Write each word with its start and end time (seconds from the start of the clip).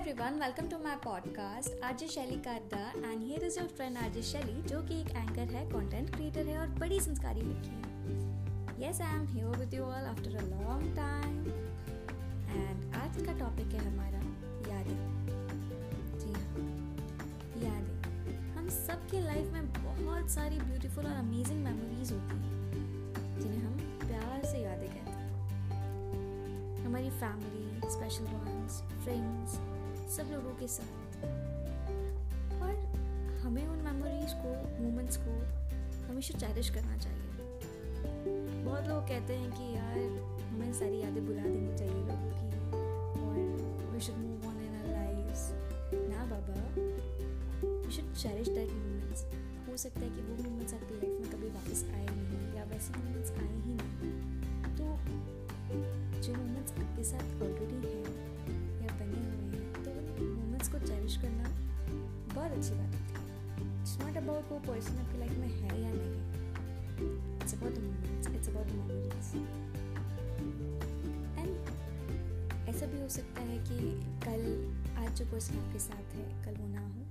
Welcome 0.00 0.68
to 0.68 0.78
my 0.78 0.94
podcast 0.96 1.82
RJ 1.84 2.06
Shaily 2.08 2.36
कादा 2.36 3.10
and 3.10 3.22
here 3.22 3.44
is 3.44 3.58
your 3.58 3.68
friend 3.68 3.96
RJ 3.96 4.22
Shaily 4.22 4.62
जो 4.62 4.82
कि 4.82 5.00
एक 5.00 5.08
anchor 5.08 5.52
है 5.54 5.64
कंटेंट 5.70 6.14
क्रिएटर 6.14 6.46
है 6.46 6.58
और 6.58 6.68
बड़ी 6.68 7.00
संस्कारी 7.00 7.40
लड़की 7.40 7.68
है। 7.68 8.88
Yes 8.88 9.00
I 9.00 9.14
am 9.14 9.26
here 9.26 9.46
with 9.46 9.74
you 9.74 9.82
all 9.82 10.06
after 10.06 10.36
a 10.36 10.42
long 10.42 10.96
time 10.96 11.46
and 12.50 12.94
आज 12.94 13.26
का 13.26 13.32
टॉपिक 13.38 13.66
है 13.66 13.92
हमारा 13.92 14.18
यादें। 14.72 14.96
जी 16.18 16.32
हाँ 16.32 16.66
यादें। 17.64 18.54
हम 18.56 18.68
सबके 18.68 19.20
लाइफ 19.20 19.52
में 19.52 19.72
बहुत 19.72 20.30
सारी 20.30 20.60
ब्यूटीफुल 20.60 21.06
और 21.06 21.12
अमेजिंग 21.12 21.64
मेमोरीज 21.64 22.12
होती 22.12 22.36
हैं, 22.36 23.38
जिन्हें 23.40 23.60
हम 23.60 23.98
प्यार 24.08 24.44
से 24.44 24.58
यादें 24.58 24.88
कहते 24.88 25.10
हैं। 25.10 26.86
हमारी 26.86 27.10
फैमिली 27.10 27.90
स्पेशल 27.90 28.24
वंस 28.24 28.82
फ्रेंड्स 29.04 29.69
सब 30.10 30.30
लोगों 30.32 30.52
के 30.54 30.66
साथ। 30.68 31.24
और 32.62 32.72
हमें 33.42 33.66
उन 33.66 33.78
मेमोरीज 33.78 34.32
को 34.36 34.54
मोमेंट्स 34.82 35.16
को 35.16 35.34
हमेशा 36.06 36.38
चैरिश 36.38 36.70
करना 36.70 36.96
चाहिए। 36.96 37.28
बहुत 38.64 38.88
लोग 38.88 39.02
कहते 39.08 39.34
हैं 39.34 39.50
कि 39.50 39.66
यार, 39.76 39.98
हमें 40.48 40.72
सारी 40.72 40.98
यादें 41.00 41.26
बुला 41.26 41.42
देनी 41.42 41.76
चाहिए 41.78 42.02
लोगों 42.08 42.30
की, 42.30 42.48
और 43.20 43.92
we 43.92 44.00
should 44.00 44.16
move 44.16 44.48
on 44.48 44.56
in 44.62 44.74
our 44.76 44.90
lives 44.90 45.42
ना 46.10 46.24
बाबा 46.26 46.58
we 47.62 47.92
should 47.92 48.12
cherish 48.14 48.48
that 48.48 48.70
moments 48.70 49.24
हो 49.68 49.76
सकता 49.76 50.00
है 50.00 50.08
कि 50.08 50.22
वो 50.22 50.42
मोमेंट्स 50.42 50.74
आपकी 50.74 50.94
लाइफ 50.94 51.20
में 51.20 51.30
कभी 51.32 51.48
वापस 51.48 51.84
आए 51.94 52.06
नहीं, 52.06 52.54
या 52.56 52.64
वैसे 52.64 52.98
मोमेंट्स 52.98 53.30
आए 53.30 53.54
ही 53.60 53.74
नहीं। 53.74 54.12
तो 54.76 54.84
जो 56.20 56.34
मोमेंट्स 56.34 56.72
आपके 56.72 57.04
साथ 57.04 57.42
ऑलरेडी 57.42 57.80
हैं 57.88 58.29
बहुत 62.40 62.52
अच्छी 62.52 62.74
बात 62.74 62.92
है। 62.94 63.00
इट्स 63.80 63.96
नॉट 64.00 64.16
अबाउट 64.16 64.44
वो 64.52 64.58
पर्सन 64.66 64.98
आपकी 64.98 65.18
लाइफ 65.18 65.32
में 65.38 65.48
है 65.48 65.80
या 65.82 65.90
नहीं? 65.94 66.14
It's 67.36 67.54
about 67.54 67.78
moments 67.78 68.28
it's 68.28 68.48
about 68.48 68.66
memories 68.66 69.26
and 71.38 71.50
ऐसा 72.68 72.86
भी 72.86 73.00
हो 73.00 73.08
सकता 73.08 73.42
है 73.42 73.58
कि 73.68 73.76
कल 74.26 74.42
आज 75.02 75.10
जो 75.18 75.24
पर्सन 75.32 75.58
आपके 75.58 75.78
साथ 75.78 76.14
है, 76.14 76.24
कल 76.44 76.54
वो 76.60 76.68
ना 76.68 76.84
हो 76.86 77.02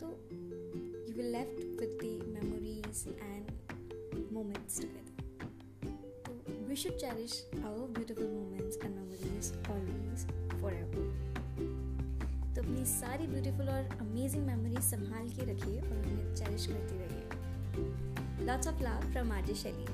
तो 0.00 0.06
you 0.32 1.14
will 1.16 1.30
left 1.32 1.58
with 1.80 1.92
the 2.02 2.04
memories 2.34 3.06
and 3.22 4.32
moments 4.32 4.80
together 4.80 6.66
we 6.68 6.76
should 6.76 6.96
cherish 6.96 7.32
our 7.64 7.86
beautiful 7.90 8.26
अपनी 12.84 12.92
सारी 12.92 13.26
ब्यूटीफुल 13.26 13.68
और 13.68 13.84
अमेजिंग 14.00 14.44
मेमोरी 14.46 14.80
संभाल 14.82 15.28
के 15.28 15.44
रखिए 15.50 15.80
और 15.80 15.96
उन्हें 15.98 16.34
चेरिश 16.34 16.66
करते 16.66 16.96
रहिए। 16.98 18.46
Lots 18.46 18.68
of 18.68 18.82
love 18.82 19.06
from 19.12 19.32
RJ 19.32 19.54
Shaily 19.54 19.86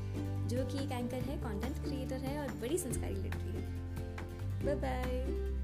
जो 0.49 0.65
कि 0.67 0.85
एक 0.85 0.93
एंकर 0.93 1.23
है 1.23 1.37
कंटेंट 1.37 1.77
क्रिएटर 1.85 2.25
है 2.25 2.39
और 2.41 2.49
बड़ी 2.61 2.79
संस्कारी 2.79 3.15
लड़की 3.15 3.53
है। 3.53 3.63
Bye 4.65 4.75
bye 4.77 5.60